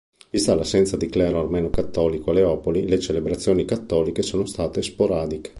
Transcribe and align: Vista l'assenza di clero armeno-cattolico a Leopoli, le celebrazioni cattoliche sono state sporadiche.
Vista 0.31 0.55
l'assenza 0.55 0.97
di 0.97 1.05
clero 1.09 1.41
armeno-cattolico 1.41 2.31
a 2.31 2.33
Leopoli, 2.33 2.87
le 2.87 2.99
celebrazioni 2.99 3.65
cattoliche 3.65 4.23
sono 4.23 4.47
state 4.47 4.81
sporadiche. 4.81 5.49